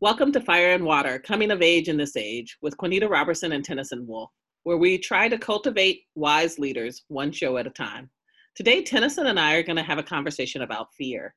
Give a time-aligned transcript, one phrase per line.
[0.00, 3.64] Welcome to Fire and Water Coming of Age in This Age with Quanita Roberson and
[3.64, 4.30] Tenneson Woolf,
[4.64, 8.10] where we try to cultivate wise leaders one show at a time.
[8.56, 11.34] Today, Tenneson and I are going to have a conversation about fear.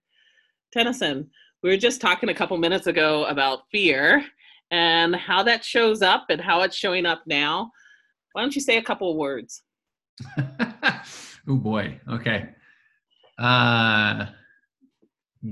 [0.73, 1.29] Tenneson,
[1.63, 4.25] we were just talking a couple minutes ago about fear
[4.71, 7.71] and how that shows up and how it's showing up now.
[8.33, 9.63] Why don't you say a couple of words?
[10.37, 11.97] oh boy.
[12.09, 12.49] Okay.
[13.37, 14.25] Uh,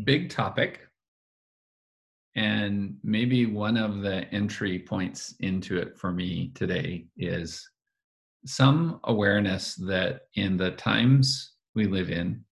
[0.04, 0.87] big topic
[2.38, 7.68] and maybe one of the entry points into it for me today is
[8.46, 12.46] some awareness that in the times we live in,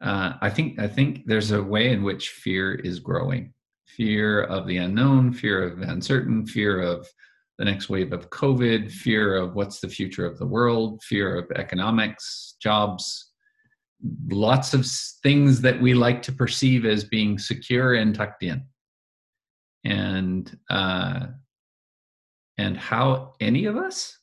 [0.00, 3.52] uh, I think I think there's a way in which fear is growing.
[3.86, 7.06] Fear of the unknown, fear of uncertain, fear of
[7.58, 11.50] the next wave of COVID, fear of what's the future of the world, fear of
[11.56, 13.31] economics, jobs,
[14.28, 14.86] lots of
[15.22, 18.64] things that we like to perceive as being secure and tucked in.
[19.84, 21.26] And uh,
[22.58, 24.18] and how any of us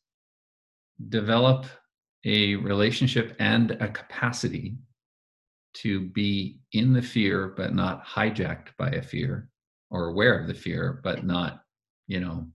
[1.09, 1.65] develop
[2.25, 4.77] a relationship and a capacity
[5.73, 9.49] to be in the fear but not hijacked by a fear
[9.89, 11.63] or aware of the fear but not
[12.07, 12.45] you know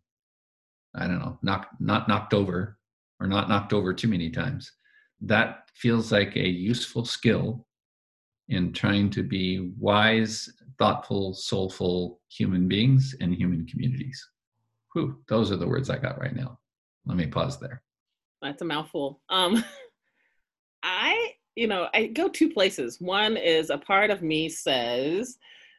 [0.95, 2.77] i don't know knocked not knocked over
[3.21, 4.73] or not knocked over too many times.
[5.23, 7.67] That feels like a useful skill
[8.49, 14.29] in trying to be wise, thoughtful, soulful human beings and human communities.
[14.93, 16.59] Whew, those are the words I got right now.
[17.07, 17.83] Let me pause there.
[18.43, 19.21] That's a mouthful.
[19.29, 19.65] Um,
[20.83, 23.01] I, you know, I go two places.
[23.01, 25.39] One is a part of me says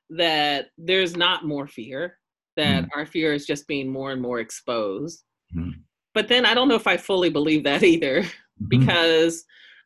[0.10, 2.18] that there's not more fear,
[2.58, 2.90] that mm.
[2.96, 5.24] our fear is just being more and more exposed.
[5.56, 5.74] Mm.
[6.14, 8.68] But then I don't know if I fully believe that either, mm-hmm.
[8.68, 9.46] because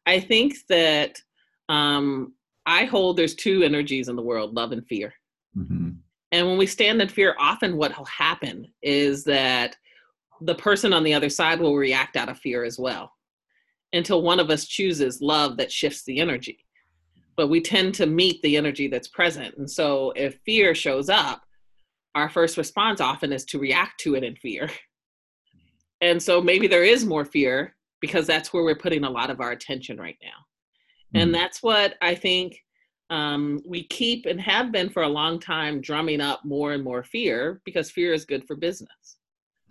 [0.09, 1.21] I think that
[1.69, 2.33] um,
[2.65, 5.13] I hold there's two energies in the world love and fear.
[5.55, 5.89] Mm-hmm.
[6.31, 9.75] And when we stand in fear, often what will happen is that
[10.41, 13.11] the person on the other side will react out of fear as well
[13.93, 16.65] until one of us chooses love that shifts the energy.
[17.37, 19.57] But we tend to meet the energy that's present.
[19.57, 21.43] And so if fear shows up,
[22.15, 24.71] our first response often is to react to it in fear.
[26.01, 29.41] And so maybe there is more fear because that's where we're putting a lot of
[29.41, 31.19] our attention right now.
[31.19, 31.41] And mm-hmm.
[31.41, 32.63] that's what I think
[33.09, 37.03] um, we keep and have been for a long time drumming up more and more
[37.03, 39.17] fear because fear is good for business.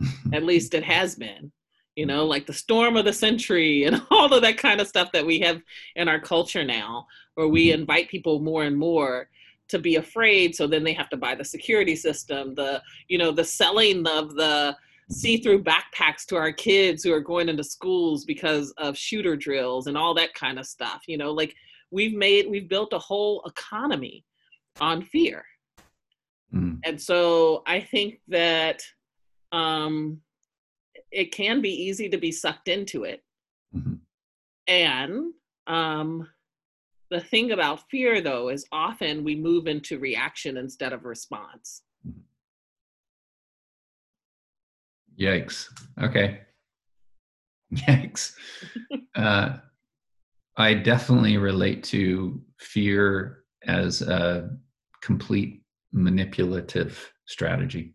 [0.32, 1.52] At least it has been,
[1.94, 5.12] you know, like the storm of the century and all of that kind of stuff
[5.12, 5.62] that we have
[5.96, 7.80] in our culture now, where we mm-hmm.
[7.80, 9.28] invite people more and more
[9.68, 13.30] to be afraid so then they have to buy the security system the you know
[13.30, 14.74] the selling of the
[15.10, 19.96] see-through backpacks to our kids who are going into schools because of shooter drills and
[19.96, 21.54] all that kind of stuff you know like
[21.90, 24.24] we've made we've built a whole economy
[24.80, 25.44] on fear
[26.54, 26.78] mm.
[26.84, 28.82] and so i think that
[29.52, 30.20] um
[31.10, 33.22] it can be easy to be sucked into it
[33.74, 33.94] mm-hmm.
[34.66, 35.32] and
[35.66, 36.28] um
[37.10, 42.20] the thing about fear though is often we move into reaction instead of response mm-hmm.
[45.20, 45.66] Yikes.
[46.00, 46.40] Okay.
[47.74, 48.32] Yikes.
[49.14, 49.56] uh,
[50.56, 54.50] I definitely relate to fear as a
[55.02, 55.62] complete
[55.92, 57.94] manipulative strategy.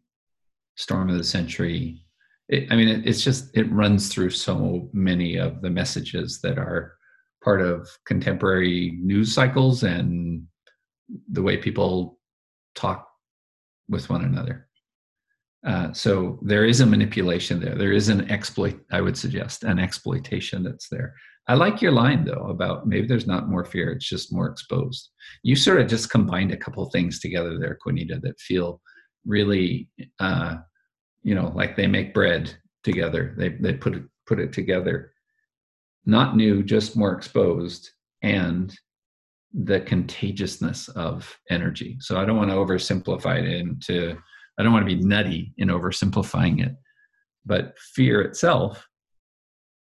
[0.75, 2.05] Storm of the century.
[2.49, 6.57] It, I mean, it, it's just, it runs through so many of the messages that
[6.57, 6.95] are
[7.43, 10.43] part of contemporary news cycles and
[11.31, 12.19] the way people
[12.75, 13.07] talk
[13.89, 14.67] with one another.
[15.65, 17.75] Uh, so there is a manipulation there.
[17.75, 21.15] There is an exploit, I would suggest, an exploitation that's there.
[21.47, 25.09] I like your line though about maybe there's not more fear, it's just more exposed.
[25.43, 28.81] You sort of just combined a couple things together there, Quanita, that feel
[29.25, 30.57] really, uh,
[31.21, 32.53] you know, like they make bread
[32.83, 33.33] together.
[33.37, 35.11] They they put it put it together.
[36.05, 37.89] Not new, just more exposed,
[38.21, 38.73] and
[39.53, 41.97] the contagiousness of energy.
[41.99, 44.17] So I don't want to oversimplify it into
[44.57, 46.75] I don't want to be nutty in oversimplifying it,
[47.45, 48.87] but fear itself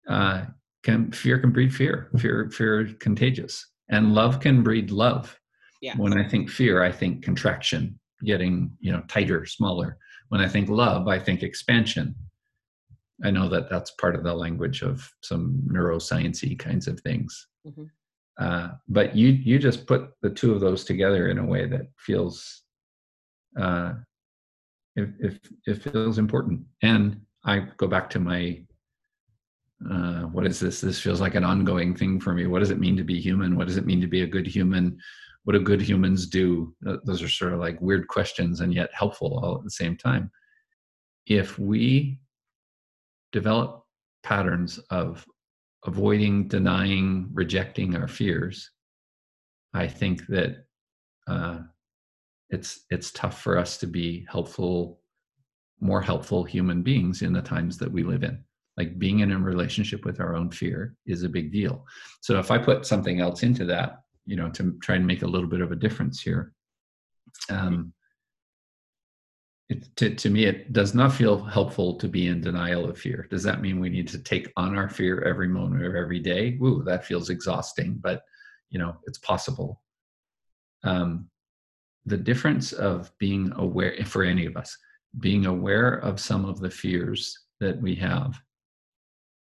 [0.08, 0.44] uh,
[0.82, 2.10] can fear can breed fear.
[2.18, 5.38] Fear fear contagious, and love can breed love.
[5.80, 5.96] Yes.
[5.96, 9.98] When I think fear, I think contraction, getting you know tighter, smaller.
[10.28, 12.14] When I think love, I think expansion.
[13.24, 17.46] I know that that's part of the language of some neurosciency kinds of things.
[17.66, 17.84] Mm-hmm.
[18.38, 21.88] Uh, but you you just put the two of those together in a way that
[21.98, 22.62] feels
[23.60, 23.92] uh,
[24.96, 26.60] if if it feels important.
[26.82, 28.62] And i go back to my
[29.90, 30.80] uh, what is this?
[30.80, 32.46] This feels like an ongoing thing for me.
[32.46, 33.56] What does it mean to be human?
[33.56, 34.96] What does it mean to be a good human?
[35.42, 36.72] What do good humans do?
[36.80, 40.30] Those are sort of like weird questions and yet helpful all at the same time.
[41.26, 42.20] If we
[43.32, 43.84] develop
[44.22, 45.26] patterns of
[45.84, 48.70] avoiding denying rejecting our fears
[49.74, 50.64] i think that
[51.26, 51.58] uh,
[52.52, 55.00] it's it's tough for us to be helpful
[55.80, 58.44] more helpful human beings in the times that we live in.
[58.76, 61.84] Like being in a relationship with our own fear is a big deal.
[62.20, 65.26] So if i put something else into that you know to try and make a
[65.26, 66.52] little bit of a difference here
[67.50, 67.92] um,
[69.68, 73.26] it, to, to me it does not feel helpful to be in denial of fear.
[73.30, 76.56] Does that mean we need to take on our fear every moment of every day?
[76.60, 78.22] Woo, that feels exhausting but
[78.70, 79.82] you know it's possible.
[80.84, 81.28] Um,
[82.06, 84.76] the difference of being aware for any of us
[85.20, 88.40] being aware of some of the fears that we have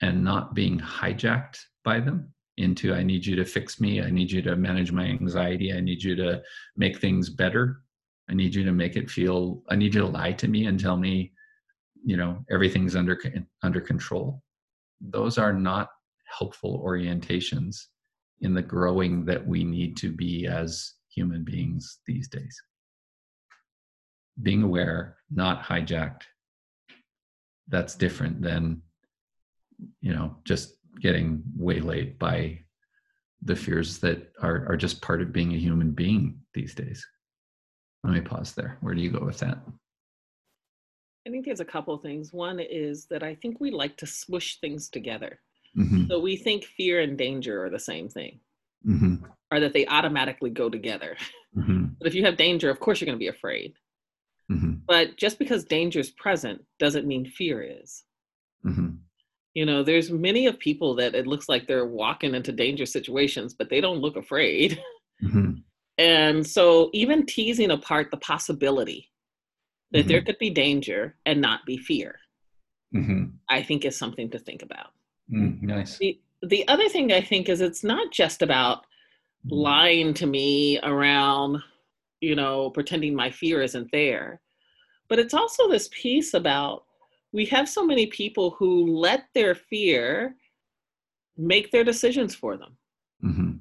[0.01, 4.01] and not being hijacked by them into i need you to fix me.
[4.01, 5.73] I need you to manage my anxiety.
[5.73, 6.41] I need you to
[6.75, 7.81] make things better.
[8.29, 10.79] I need you to make it feel i need you to lie to me and
[10.79, 11.33] tell me
[12.03, 13.17] you know everything's under
[13.63, 14.41] under control.
[15.01, 15.89] Those are not
[16.25, 17.87] helpful orientations
[18.41, 22.61] in the growing that we need to be as human beings these days.
[24.41, 26.21] Being aware, not hijacked,
[27.67, 28.81] that's different than,
[30.01, 32.59] you know, just getting waylaid by
[33.43, 37.05] the fears that are, are just part of being a human being these days.
[38.03, 38.77] Let me pause there.
[38.81, 39.59] Where do you go with that?
[41.27, 42.33] I think there's a couple of things.
[42.33, 45.39] One is that I think we like to swoosh things together.
[45.77, 46.07] Mm-hmm.
[46.07, 48.39] So we think fear and danger are the same thing
[48.85, 49.15] mm-hmm.
[49.51, 51.15] or that they automatically go together.
[51.57, 51.85] Mm-hmm.
[51.97, 53.73] But if you have danger, of course you're going to be afraid.
[54.51, 54.73] Mm-hmm.
[54.87, 58.03] But just because danger is present doesn't mean fear is.
[58.65, 58.89] Mm-hmm.
[59.53, 63.53] You know, there's many of people that it looks like they're walking into danger situations,
[63.53, 64.81] but they don't look afraid.
[65.21, 65.51] Mm-hmm.
[65.97, 69.11] And so, even teasing apart the possibility
[69.91, 70.27] that there mm-hmm.
[70.27, 72.17] could be danger and not be fear,
[73.49, 74.93] I think is something to think about.
[75.29, 75.97] Mm, nice.
[75.97, 78.85] The, the other thing I think is it's not just about
[79.49, 81.61] lying to me around,
[82.21, 84.41] you know, pretending my fear isn't there,
[85.07, 86.83] but it's also this piece about
[87.31, 90.35] we have so many people who let their fear
[91.37, 92.77] make their decisions for them.
[93.23, 93.51] Mm-hmm.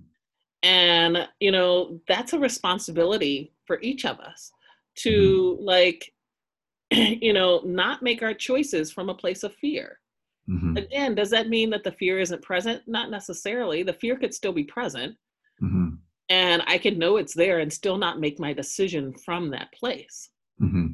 [0.62, 4.50] And, you know, that's a responsibility for each of us
[4.96, 5.64] to, mm-hmm.
[5.64, 6.12] like,
[6.90, 10.00] you know, not make our choices from a place of fear.
[10.49, 10.77] Mm-hmm.
[10.77, 12.83] Again, does that mean that the fear isn't present?
[12.87, 13.83] Not necessarily.
[13.83, 15.15] The fear could still be present.
[15.62, 15.89] Mm-hmm.
[16.31, 20.31] And I could know it's there and still not make my decision from that place.
[20.61, 20.89] Mm-hmm.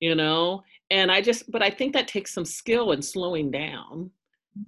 [0.00, 0.62] You know?
[0.90, 4.10] And I just, but I think that takes some skill in slowing down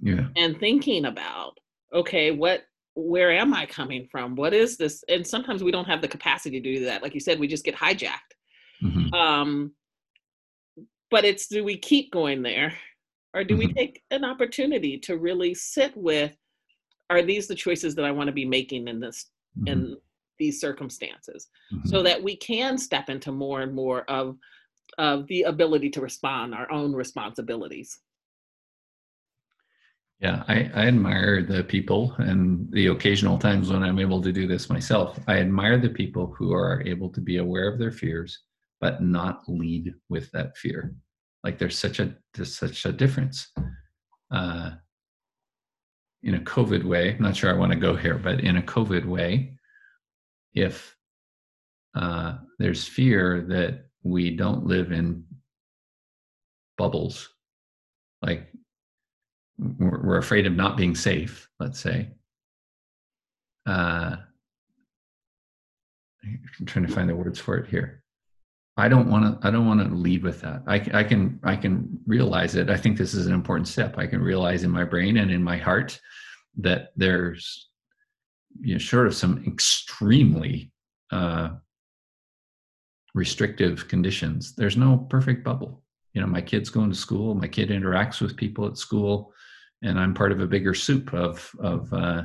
[0.01, 0.29] yeah.
[0.37, 1.59] and thinking about,
[1.93, 4.37] okay, what, where am I coming from?
[4.37, 5.05] What is this?
[5.09, 7.03] And sometimes we don't have the capacity to do that.
[7.03, 8.35] Like you said, we just get hijacked.
[8.83, 9.13] Mm-hmm.
[9.13, 9.73] Um,
[11.11, 12.75] but it's do we keep going there
[13.35, 13.69] or do mm-hmm.
[13.69, 16.35] we take an opportunity to really sit with
[17.11, 19.27] are these the choices that I want to be making in this
[19.59, 19.69] mm-hmm.
[19.69, 19.97] in
[20.39, 21.89] these circumstances mm-hmm.
[21.89, 24.37] so that we can step into more and more of
[24.99, 27.99] of the ability to respond our own responsibilities
[30.21, 34.47] yeah I, I admire the people and the occasional times when i'm able to do
[34.47, 38.41] this myself i admire the people who are able to be aware of their fears
[38.81, 40.95] but not lead with that fear
[41.45, 43.49] like there's such a there's such a difference
[44.33, 44.71] uh,
[46.23, 47.15] in a covid way.
[47.15, 49.53] I'm not sure i want to go here but in a covid way
[50.55, 50.97] if
[51.95, 55.25] uh, there's fear that we don't live in
[56.77, 57.29] bubbles
[58.23, 58.51] like
[59.59, 62.09] we're, we're afraid of not being safe let's say
[63.67, 64.17] uh,
[66.25, 68.04] i'm trying to find the words for it here
[68.77, 69.47] I don't want to.
[69.47, 70.63] I don't want to lead with that.
[70.67, 71.39] I, I can.
[71.45, 72.71] I can realize it.
[72.71, 73.99] I think this is an important step.
[73.99, 76.01] I can realize in my brain and in my heart
[76.59, 77.69] that there's,
[78.61, 80.73] you know, short of some extremely
[81.13, 81.51] uh,
[83.15, 85.83] restrictive conditions, there's no perfect bubble.
[86.13, 87.35] You know, my kid's going to school.
[87.35, 89.33] My kid interacts with people at school,
[89.83, 92.25] and I'm part of a bigger soup of of uh,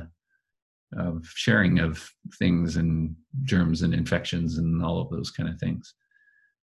[0.96, 3.14] of sharing of things and
[3.44, 5.94] germs and infections and all of those kind of things.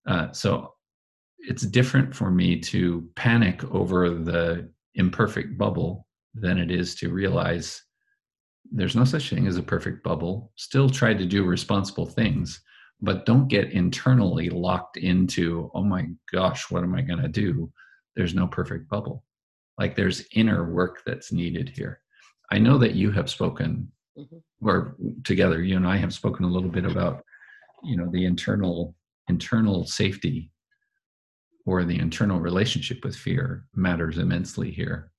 [0.07, 0.73] Uh, so
[1.39, 7.83] it's different for me to panic over the imperfect bubble than it is to realize
[8.71, 10.51] there's no such thing as a perfect bubble.
[10.55, 12.61] Still try to do responsible things,
[13.01, 17.71] but don't get internally locked into, oh my gosh, what am I going to do?
[18.15, 19.23] There's no perfect bubble.
[19.77, 22.01] Like there's inner work that's needed here.
[22.51, 24.67] I know that you have spoken mm-hmm.
[24.67, 27.23] or together, you and I have spoken a little bit about,
[27.83, 28.95] you know, the internal
[29.27, 30.51] internal safety
[31.65, 35.12] or the internal relationship with fear matters immensely here.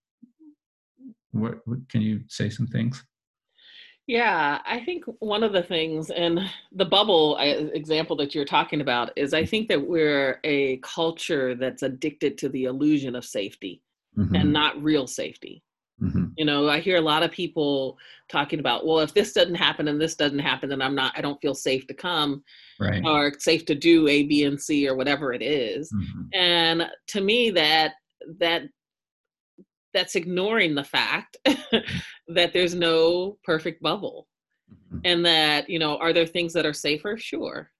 [1.32, 3.04] What, what can you say some things?
[4.06, 6.40] Yeah, I think one of the things, and
[6.72, 11.82] the bubble example that you're talking about, is I think that we're a culture that's
[11.82, 13.82] addicted to the illusion of safety
[14.16, 14.34] mm-hmm.
[14.34, 15.62] and not real safety.
[16.02, 16.26] Mm-hmm.
[16.36, 19.88] You know, I hear a lot of people talking about, well, if this doesn't happen
[19.88, 22.44] and this doesn't happen, then I'm not, I don't feel safe to come
[22.78, 23.02] right.
[23.04, 25.92] or safe to do A, B, and C or whatever it is.
[25.92, 26.22] Mm-hmm.
[26.34, 27.94] And to me, that,
[28.38, 28.62] that,
[29.92, 31.36] that's ignoring the fact
[32.28, 34.28] that there's no perfect bubble
[34.70, 35.00] mm-hmm.
[35.04, 37.16] and that, you know, are there things that are safer?
[37.16, 37.70] Sure.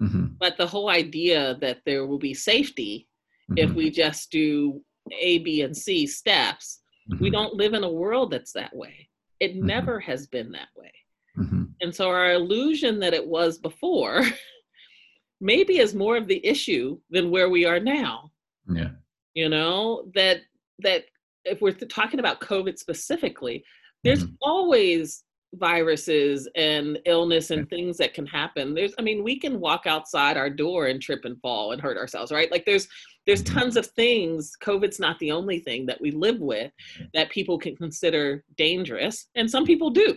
[0.00, 0.26] Mm-hmm.
[0.38, 3.08] But the whole idea that there will be safety
[3.56, 3.78] if mm-hmm.
[3.78, 4.80] we just do
[5.20, 7.22] A, B, and C steps Mm-hmm.
[7.22, 9.08] We don't live in a world that's that way.
[9.40, 9.66] It mm-hmm.
[9.66, 10.92] never has been that way.
[11.38, 11.64] Mm-hmm.
[11.80, 14.24] And so our illusion that it was before
[15.40, 18.30] maybe is more of the issue than where we are now.
[18.68, 18.90] Yeah.
[19.34, 20.40] You know, that
[20.80, 21.04] that
[21.44, 23.64] if we're talking about COVID specifically,
[24.04, 24.34] there's mm-hmm.
[24.42, 25.24] always
[25.54, 30.36] viruses and illness and things that can happen there's i mean we can walk outside
[30.36, 32.86] our door and trip and fall and hurt ourselves right like there's
[33.28, 33.58] there's mm-hmm.
[33.58, 36.72] tons of things covid's not the only thing that we live with
[37.14, 40.16] that people can consider dangerous and some people do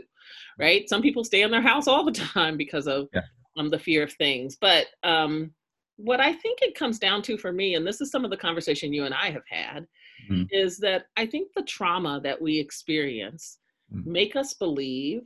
[0.58, 3.22] right some people stay in their house all the time because of yeah.
[3.58, 5.52] um, the fear of things but um,
[5.98, 8.38] what i think it comes down to for me and this is some of the
[8.38, 9.86] conversation you and i have had
[10.32, 10.44] mm-hmm.
[10.50, 13.60] is that i think the trauma that we experience
[13.94, 14.04] mm.
[14.06, 15.22] make us believe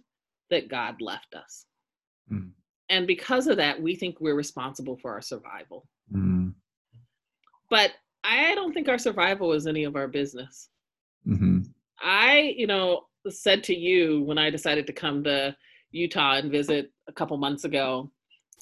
[0.50, 1.66] that God left us.
[2.32, 2.52] Mm.
[2.90, 5.88] And because of that, we think we're responsible for our survival.
[7.76, 7.92] But
[8.24, 10.70] I don't think our survival is any of our business.
[11.28, 11.64] Mm-hmm.
[12.02, 15.54] I, you know, said to you when I decided to come to
[15.92, 18.12] Utah and visit a couple months ago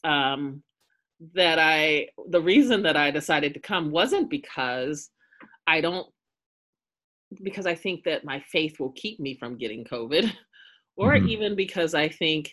[0.04, 0.64] um,
[1.36, 5.12] that I, the reason that I decided to come wasn't because
[5.68, 6.08] I don't
[7.44, 10.34] because I think that my faith will keep me from getting COVID,
[10.98, 11.28] or mm-hmm.
[11.28, 12.52] even because I think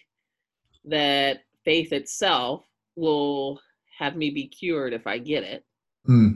[0.85, 3.61] that faith itself will
[3.99, 5.65] have me be cured if I get it.
[6.07, 6.30] Mm.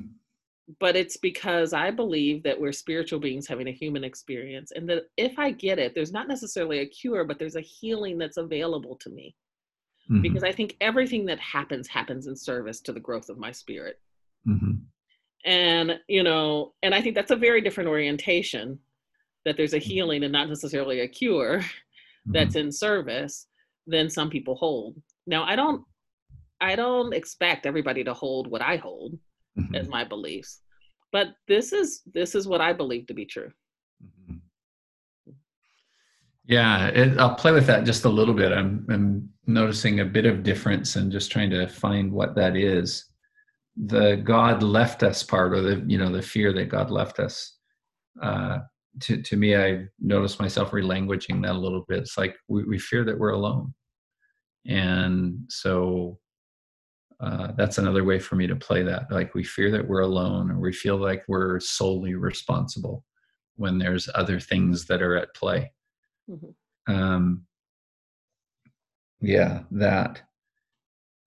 [0.80, 5.04] But it's because I believe that we're spiritual beings having a human experience, and that
[5.16, 8.96] if I get it, there's not necessarily a cure, but there's a healing that's available
[9.02, 9.34] to me.
[10.10, 10.22] Mm-hmm.
[10.22, 14.00] Because I think everything that happens happens in service to the growth of my spirit.
[14.48, 14.72] Mm-hmm
[15.44, 18.78] and you know and i think that's a very different orientation
[19.44, 19.90] that there's a mm-hmm.
[19.90, 21.60] healing and not necessarily a cure
[22.26, 22.66] that's mm-hmm.
[22.66, 23.46] in service
[23.86, 25.84] than some people hold now i don't
[26.60, 29.18] i don't expect everybody to hold what i hold
[29.58, 29.74] mm-hmm.
[29.74, 30.60] as my beliefs
[31.12, 33.50] but this is this is what i believe to be true
[34.02, 34.36] mm-hmm.
[36.44, 40.26] yeah it, i'll play with that just a little bit I'm, I'm noticing a bit
[40.26, 43.06] of difference and just trying to find what that is
[43.76, 47.56] the God left us part, or the you know the fear that God left us.
[48.22, 48.58] Uh,
[49.00, 51.98] to to me, I noticed myself relanguaging that a little bit.
[51.98, 53.74] It's like we, we fear that we're alone,
[54.66, 56.18] and so
[57.24, 59.10] uh, that's another way for me to play that.
[59.10, 63.04] Like we fear that we're alone, or we feel like we're solely responsible
[63.56, 65.72] when there's other things that are at play.
[66.30, 66.92] Mm-hmm.
[66.94, 67.46] Um,
[69.20, 70.22] yeah, that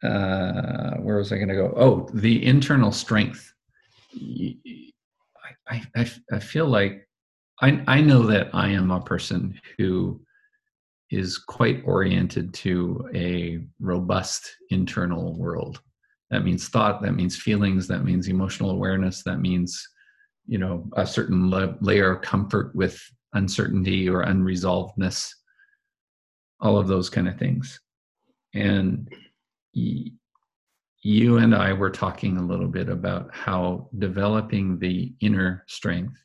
[0.04, 1.74] uh, where was I going to go?
[1.76, 3.54] Oh, the internal strength.
[5.70, 7.08] I, I, I feel like
[7.62, 10.22] I, I know that I am a person who
[11.10, 15.82] is quite oriented to a robust internal world.
[16.30, 19.82] That means thought, that means feelings, that means emotional awareness, that means,
[20.46, 23.02] you know, a certain la- layer of comfort with
[23.34, 25.30] uncertainty or unresolvedness,
[26.60, 27.80] all of those kind of things.
[28.54, 29.08] And
[29.74, 36.18] you and I were talking a little bit about how developing the inner strength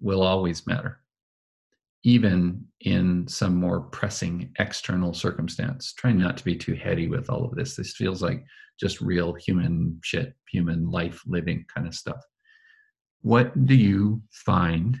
[0.00, 1.00] will always matter,
[2.06, 5.92] even in some more pressing external circumstance.
[5.92, 7.74] Trying not to be too heady with all of this.
[7.74, 8.44] This feels like
[8.78, 12.22] just real human shit, human life living kind of stuff.
[13.22, 14.96] What do you find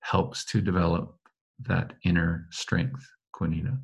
[0.00, 1.14] helps to develop
[1.66, 3.78] that inner strength, Quanita?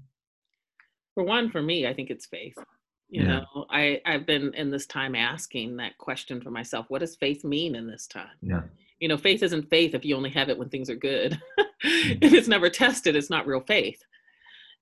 [1.15, 2.55] for one for me i think it's faith
[3.09, 3.41] you yeah.
[3.41, 7.43] know i i've been in this time asking that question for myself what does faith
[7.43, 8.63] mean in this time yeah
[9.01, 11.41] you know faith isn't faith if you only have it when things are good.
[11.83, 14.01] if it's never tested it's not real faith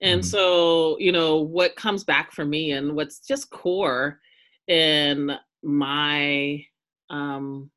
[0.00, 0.28] and mm-hmm.
[0.28, 4.20] so you know what comes back for me and what's just core
[4.66, 6.64] in my
[7.10, 7.70] um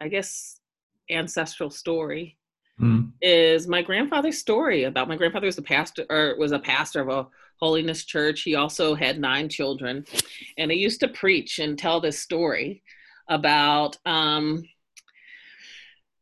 [0.00, 0.60] i guess
[1.10, 2.36] ancestral story
[2.80, 3.10] mm.
[3.22, 7.08] is my grandfather's story about my grandfather was a pastor or was a pastor of
[7.08, 7.28] a
[7.60, 8.42] holiness church.
[8.42, 10.04] He also had nine children,
[10.56, 12.82] and he used to preach and tell this story
[13.28, 14.62] about um,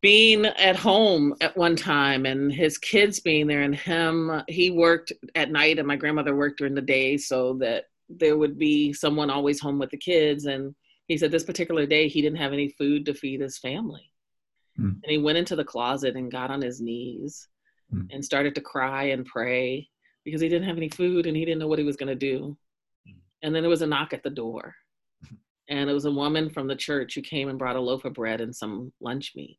[0.03, 5.13] being at home at one time and his kids being there and him he worked
[5.35, 9.31] at night and my grandmother worked during the day so that there would be someone
[9.31, 10.47] always home with the kids.
[10.47, 10.75] And
[11.09, 14.13] he said this particular day he didn't have any food to feed his family.
[14.79, 15.01] Mm.
[15.03, 17.49] and he went into the closet and got on his knees
[17.91, 18.07] mm.
[18.11, 19.89] and started to cry and pray
[20.23, 22.15] because he didn't have any food and he didn't know what he was going to
[22.15, 22.55] do.
[23.43, 24.75] And then there was a knock at the door.
[25.71, 28.13] And it was a woman from the church who came and brought a loaf of
[28.13, 29.59] bread and some lunch meat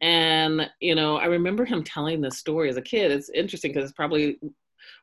[0.00, 3.10] and, you know, I remember him telling this story as a kid.
[3.10, 4.38] It's interesting because it's probably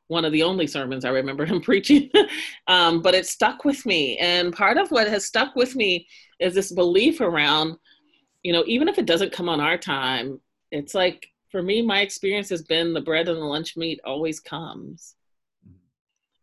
[0.08, 2.10] one of the only sermons I remember him preaching,
[2.68, 4.18] um, but it stuck with me.
[4.18, 6.08] And part of what has stuck with me
[6.40, 7.78] is this belief around,
[8.44, 10.40] you know, even if it doesn't come on our time,
[10.72, 14.40] it's like for me, my experience has been the bread and the lunch meat always
[14.40, 15.16] comes.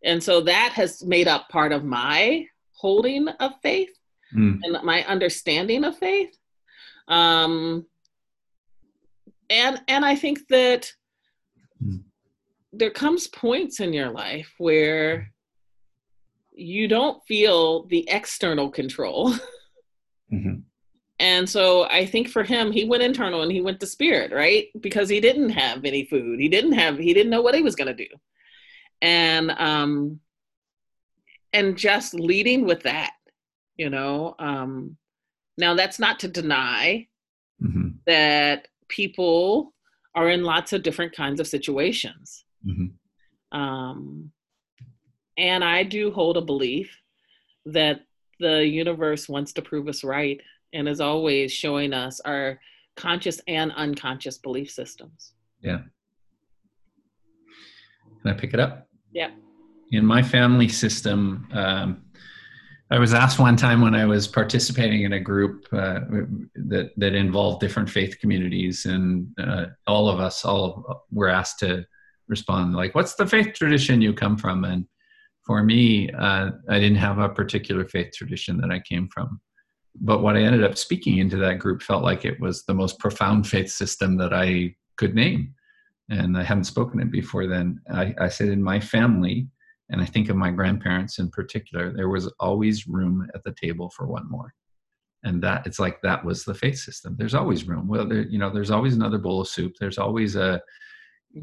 [0.04, 3.96] And so that has made up part of my holding of faith
[4.34, 4.58] mm.
[4.62, 6.36] and my understanding of faith.
[7.08, 7.86] Um,
[9.50, 10.90] and and i think that
[11.82, 12.02] mm.
[12.72, 15.30] there comes points in your life where
[16.52, 19.32] you don't feel the external control
[20.32, 20.56] mm-hmm.
[21.18, 24.68] and so i think for him he went internal and he went to spirit right
[24.80, 27.76] because he didn't have any food he didn't have he didn't know what he was
[27.76, 28.10] going to do
[29.02, 30.20] and um
[31.52, 33.12] and just leading with that
[33.76, 34.96] you know um
[35.58, 37.06] now that's not to deny
[37.62, 37.88] mm-hmm.
[38.06, 39.72] that people
[40.14, 42.44] are in lots of different kinds of situations.
[42.66, 43.58] Mm-hmm.
[43.58, 44.30] Um,
[45.36, 46.96] and I do hold a belief
[47.66, 48.00] that
[48.40, 50.40] the universe wants to prove us right
[50.72, 52.60] and is always showing us our
[52.96, 55.32] conscious and unconscious belief systems.
[55.60, 55.80] Yeah.
[58.22, 58.88] Can I pick it up?
[59.12, 59.30] Yeah.
[59.90, 62.04] In my family system, um,
[62.90, 66.00] I was asked one time when I was participating in a group uh,
[66.54, 71.86] that that involved different faith communities, and uh, all of us all were asked to
[72.28, 74.86] respond like, "What's the faith tradition you come from?" And
[75.46, 79.40] for me, uh, I didn't have a particular faith tradition that I came from,
[80.00, 82.98] but what I ended up speaking into that group felt like it was the most
[82.98, 85.54] profound faith system that I could name,
[86.10, 87.80] and I hadn't spoken it before then.
[87.90, 89.48] I, I said in my family
[89.90, 93.90] and I think of my grandparents in particular, there was always room at the table
[93.90, 94.54] for one more.
[95.24, 97.16] And that it's like that was the faith system.
[97.18, 97.88] There's always room.
[97.88, 99.74] Well, there, you know, there's always another bowl of soup.
[99.78, 100.60] There's always a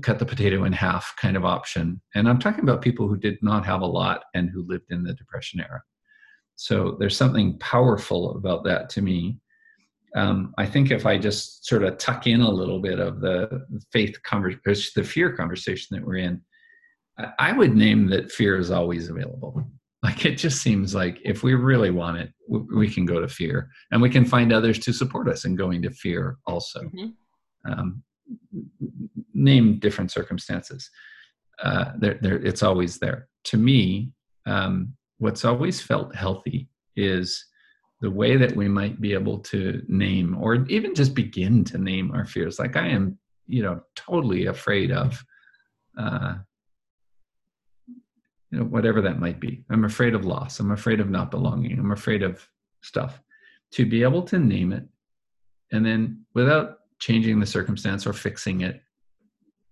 [0.02, 2.02] cut the potato in half kind of option.
[2.16, 5.04] And I'm talking about people who did not have a lot and who lived in
[5.04, 5.82] the Depression era.
[6.56, 9.40] So there's something powerful about that to me.
[10.16, 13.66] Um, I think if I just sort of tuck in a little bit of the
[13.92, 16.42] faith conversation, the fear conversation that we're in,
[17.40, 19.64] I would name that fear is always available.
[20.04, 23.70] Like it just seems like if we really want it, we can go to fear,
[23.92, 26.82] and we can find others to support us in going to fear also.
[26.82, 27.72] Mm-hmm.
[27.72, 28.04] Um,
[29.34, 30.90] name different circumstances.
[31.62, 33.28] Uh, there, there, it's always there.
[33.46, 34.12] To me,
[34.48, 37.46] um, what's always felt healthy is
[38.02, 42.12] the way that we might be able to name or even just begin to name
[42.12, 42.58] our fears.
[42.58, 45.24] Like I am, you know, totally afraid of
[46.00, 46.36] uh,
[48.52, 49.64] you know whatever that might be.
[49.70, 50.60] I'm afraid of loss.
[50.60, 51.80] I'm afraid of not belonging.
[51.80, 52.46] I'm afraid of
[52.82, 53.22] stuff.
[53.74, 54.86] To be able to name it
[55.72, 58.82] and then without changing the circumstance or fixing it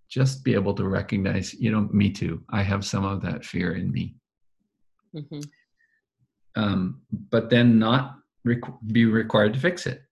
[0.10, 2.44] just be able to recognize you know me too.
[2.50, 4.16] I have some of that fear in me.
[5.16, 5.40] Mm-hmm.
[6.56, 10.04] um, but then not requ- be required to fix it.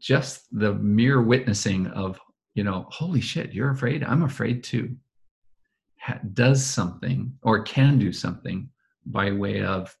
[0.00, 2.20] Just the mere witnessing of
[2.54, 4.04] you know holy shit you're afraid.
[4.04, 4.96] I'm afraid too
[6.32, 8.68] does something or can do something
[9.06, 9.94] by way of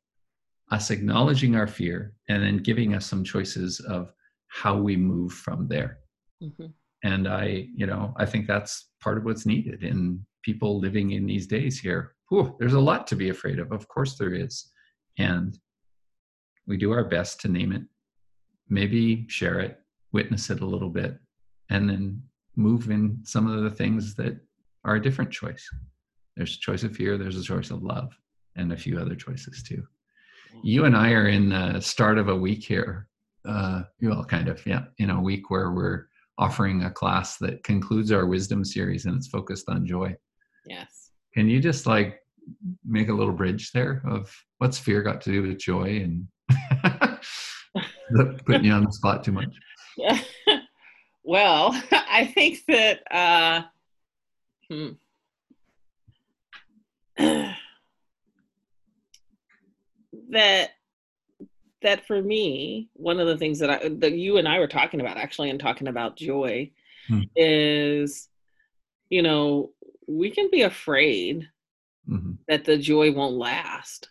[0.70, 4.12] us acknowledging our fear and then giving us some choices of
[4.48, 5.98] how we move from there.
[6.42, 6.66] Mm-hmm.
[7.02, 11.26] And I, you know, I think that's part of what's needed in people living in
[11.26, 12.14] these days here.
[12.28, 13.72] Whew, there's a lot to be afraid of.
[13.72, 14.70] Of course there is.
[15.18, 15.58] And
[16.66, 17.82] we do our best to name it,
[18.68, 19.78] maybe share it,
[20.12, 21.18] witness it a little bit,
[21.68, 22.22] and then
[22.56, 24.38] move in some of the things that
[24.84, 25.68] are a different choice.
[26.36, 28.12] There's a choice of fear, there's a choice of love,
[28.56, 29.82] and a few other choices too.
[30.62, 33.06] You and I are in the start of a week here.
[33.48, 36.06] Uh, well, kind of, yeah, in a week where we're
[36.38, 40.14] offering a class that concludes our wisdom series and it's focused on joy.
[40.66, 41.10] Yes.
[41.34, 42.20] Can you just like
[42.84, 46.26] make a little bridge there of what's fear got to do with joy and
[48.44, 49.54] putting you on the spot too much?
[49.96, 50.18] Yeah.
[51.30, 53.62] Well, I think that uh,
[54.70, 54.90] hmm.
[60.30, 60.70] that
[61.82, 65.00] that for me, one of the things that I that you and I were talking
[65.00, 66.70] about actually, and talking about joy,
[67.08, 67.22] hmm.
[67.36, 68.28] is
[69.08, 69.72] you know
[70.06, 71.48] we can be afraid
[72.08, 72.32] mm-hmm.
[72.48, 74.10] that the joy won't last,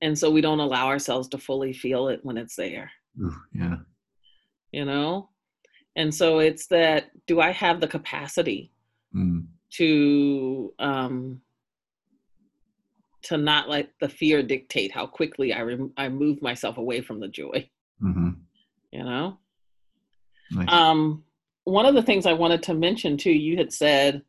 [0.00, 2.90] and so we don't allow ourselves to fully feel it when it's there.
[3.20, 3.76] Ooh, yeah,
[4.72, 5.28] you know,
[5.96, 8.72] and so it's that: do I have the capacity
[9.14, 9.46] mm.
[9.72, 11.40] to um,
[13.22, 17.20] to not let the fear dictate how quickly I rem- I move myself away from
[17.20, 17.68] the joy.
[18.02, 18.30] Mm-hmm.
[18.92, 19.38] You know.
[20.50, 20.68] Nice.
[20.70, 21.24] Um,
[21.64, 24.22] one of the things I wanted to mention too, you had said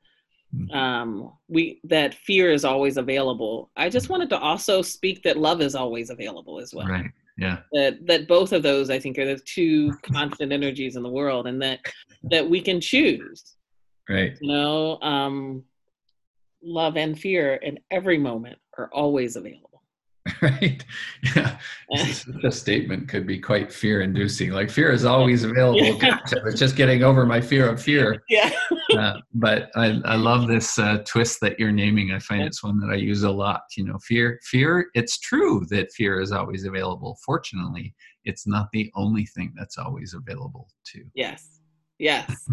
[0.56, 0.76] mm-hmm.
[0.76, 3.70] um, we that fear is always available.
[3.76, 6.88] I just wanted to also speak that love is always available as well.
[6.88, 7.12] Right.
[7.38, 7.60] Yeah.
[7.74, 11.48] That that both of those I think are the two constant energies in the world,
[11.48, 11.80] and that
[12.32, 13.55] that we can choose.
[14.10, 14.38] Right.
[14.40, 15.64] You know, um,
[16.62, 19.70] love and fear in every moment are always available.
[20.42, 20.84] Right.
[21.36, 21.58] Yeah.
[22.42, 24.52] the statement could be quite fear inducing.
[24.52, 25.80] Like fear is always available.
[26.02, 26.20] Yeah.
[26.46, 28.24] It's just getting over my fear of fear.
[28.30, 28.52] Yeah.
[28.98, 32.12] uh, but I, I love this uh, twist that you're naming.
[32.12, 32.48] I find yeah.
[32.48, 33.62] it's one that I use a lot.
[33.78, 37.18] You know, fear, fear, it's true that fear is always available.
[37.26, 37.94] Fortunately,
[38.26, 41.04] it's not the only thing that's always available to.
[41.14, 41.60] Yes.
[41.98, 42.48] Yes.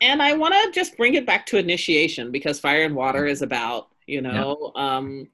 [0.00, 3.42] And I want to just bring it back to initiation because fire and water is
[3.42, 4.96] about you know yeah.
[4.96, 5.28] um,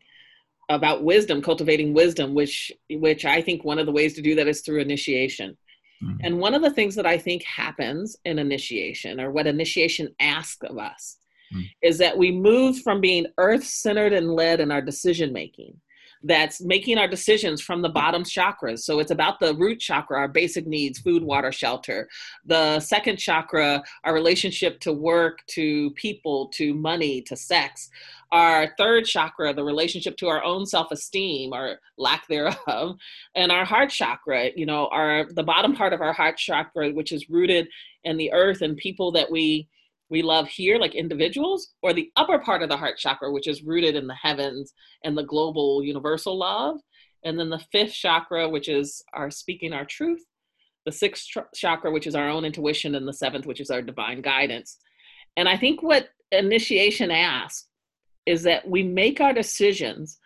[0.69, 4.49] about wisdom cultivating wisdom which which i think one of the ways to do that
[4.49, 5.57] is through initiation
[6.03, 6.17] mm-hmm.
[6.23, 10.63] and one of the things that i think happens in initiation or what initiation asks
[10.69, 11.19] of us
[11.53, 11.65] mm-hmm.
[11.83, 15.75] is that we move from being earth centered and led in our decision making
[16.23, 18.81] that's making our decisions from the bottom chakras.
[18.81, 22.09] So it's about the root chakra, our basic needs food, water, shelter.
[22.45, 27.89] The second chakra, our relationship to work, to people, to money, to sex.
[28.33, 32.97] Our third chakra, the relationship to our own self esteem or lack thereof.
[33.35, 37.13] And our heart chakra, you know, our the bottom part of our heart chakra, which
[37.13, 37.69] is rooted
[38.05, 39.69] in the earth and people that we
[40.11, 43.63] we love here, like individuals, or the upper part of the heart chakra, which is
[43.63, 46.79] rooted in the heavens and the global universal love.
[47.25, 50.25] And then the fifth chakra, which is our speaking our truth,
[50.85, 53.83] the sixth tr- chakra, which is our own intuition, and the seventh, which is our
[53.83, 54.79] divine guidance.
[55.37, 57.69] And I think what initiation asks
[58.27, 60.19] is that we make our decisions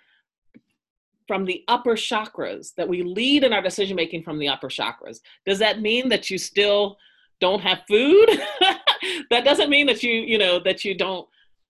[1.26, 5.20] from the upper chakras, that we lead in our decision making from the upper chakras.
[5.46, 6.96] Does that mean that you still
[7.40, 8.28] don't have food?
[9.30, 11.26] that doesn't mean that you you know that you don't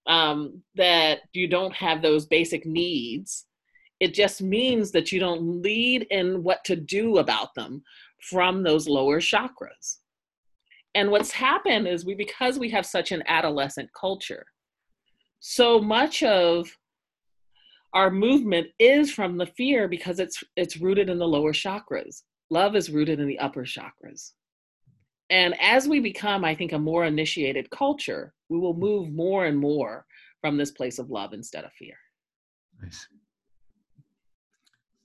[0.06, 3.46] um, that you don't have those basic needs.
[4.00, 7.82] It just means that you don't lead in what to do about them
[8.20, 9.98] from those lower chakras.
[10.94, 14.44] And what's happened is we because we have such an adolescent culture
[15.46, 16.74] so much of
[17.92, 22.22] our movement is from the fear because it's it's rooted in the lower chakras.
[22.48, 24.32] Love is rooted in the upper chakras
[25.30, 28.82] and as we become, I think, a more initiated culture, we will mm-hmm.
[28.82, 30.06] move more and more
[30.40, 31.96] from this place of love instead of fear.
[32.82, 33.06] Nice.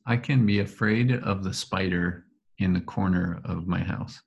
[0.06, 2.26] I can be afraid of the spider
[2.58, 4.22] in the corner of my house.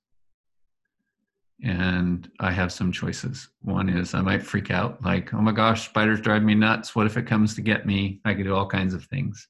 [1.65, 3.49] And I have some choices.
[3.61, 6.97] One is I might freak out, like, oh my gosh, spiders drive me nuts.
[6.97, 8.21] What if it comes to get me?
[8.25, 9.47] I could do all kinds of things.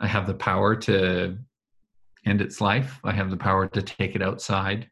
[0.00, 1.36] I have the power to
[2.26, 4.88] end its life, I have the power to take it outside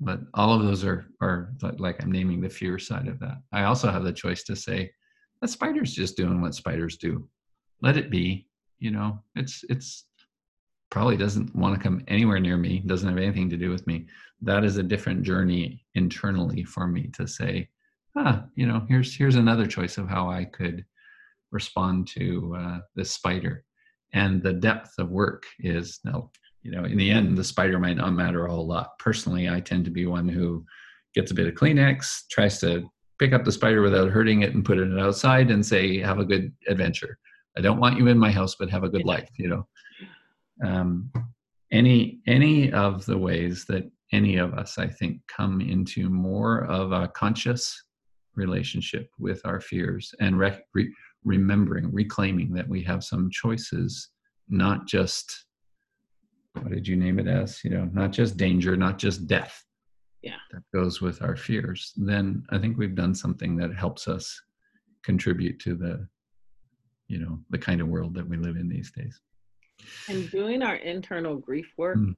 [0.00, 3.38] but all of those are are like i'm naming the fear side of that.
[3.52, 4.90] I also have the choice to say
[5.40, 7.28] that spider's just doing what spiders do.
[7.82, 8.46] Let it be
[8.78, 9.20] you know?
[9.34, 10.04] It's it's
[10.90, 14.06] probably doesn't want to come anywhere near me doesn't have anything to do with me.
[14.40, 17.68] That is a different journey internally for me to say
[18.16, 20.84] ah you know here's here's another choice of how i could
[21.50, 23.64] respond to uh, this spider.
[24.12, 26.30] And the depth of work is now
[26.62, 28.98] you know, in the end, the spider might not matter a whole lot.
[28.98, 30.64] Personally, I tend to be one who
[31.14, 34.64] gets a bit of Kleenex, tries to pick up the spider without hurting it and
[34.64, 37.18] put it outside and say, have a good adventure.
[37.56, 39.66] I don't want you in my house, but have a good life, you know.
[40.64, 41.10] Um,
[41.70, 46.92] any any of the ways that any of us, I think, come into more of
[46.92, 47.84] a conscious
[48.34, 50.94] relationship with our fears and re- re-
[51.24, 54.10] remembering, reclaiming that we have some choices,
[54.48, 55.46] not just
[56.62, 57.62] what did you name it as?
[57.64, 59.64] You know, not just danger, not just death.
[60.22, 60.36] Yeah.
[60.52, 61.92] That goes with our fears.
[61.96, 64.40] Then I think we've done something that helps us
[65.02, 66.08] contribute to the,
[67.06, 69.20] you know, the kind of world that we live in these days.
[70.08, 72.14] And doing our internal grief work mm.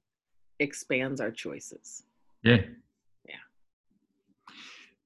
[0.59, 2.03] expands our choices.
[2.43, 2.61] Yeah.
[3.27, 3.35] Yeah.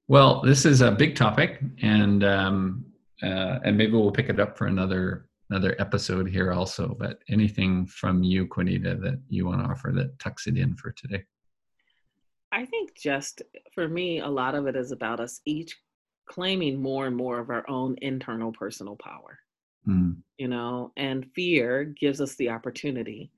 [0.08, 2.86] Well, this is a big topic, and um,
[3.22, 6.96] uh, and maybe we'll pick it up for another another episode here also.
[6.98, 10.92] But anything from you, Quanita, that you want to offer that tucks it in for
[10.92, 11.24] today?
[12.52, 13.42] I think just
[13.74, 15.76] for me, a lot of it is about us each
[16.26, 19.38] claiming more and more of our own internal personal power.
[19.86, 20.16] Mm.
[20.38, 23.30] You know, and fear gives us the opportunity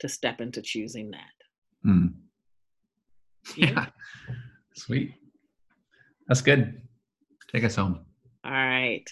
[0.00, 1.86] to step into choosing that.
[1.86, 2.14] Mm.
[3.56, 3.70] Yeah.
[3.70, 3.86] yeah.
[4.74, 5.14] Sweet.
[6.28, 6.80] That's good.
[7.52, 8.00] Take us home.
[8.44, 9.04] All right.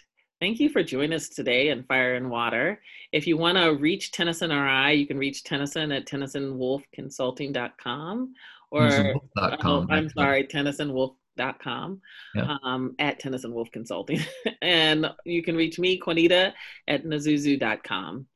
[0.42, 2.80] Thank you for joining us today in Fire and Water.
[3.12, 8.34] If you want to reach Tenneson or I, you can reach Tenneson at tennesonwoolfconsulting.com
[8.72, 12.00] or oh, I'm sorry, tennesonwoolf.com
[12.34, 12.56] yeah.
[12.64, 14.18] um, at Tenneson Woolf Consulting.
[14.62, 16.52] and you can reach me, Quanita,
[16.88, 18.26] at nzuzu.com.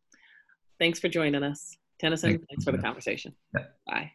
[0.79, 1.77] Thanks for joining us.
[2.01, 3.35] Tenneson, thanks, thanks for the conversation.
[3.53, 3.65] Yeah.
[3.85, 4.13] Bye.